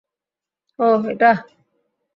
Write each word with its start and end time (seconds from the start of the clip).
ওহ, 0.79 1.01
এটা? 1.13 1.31